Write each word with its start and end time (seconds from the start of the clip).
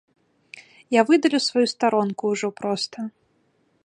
Я 0.95 1.01
выдалю 1.09 1.39
сваю 1.47 1.67
старонку 1.73 2.23
ужо 2.37 2.47
проста. 2.63 2.99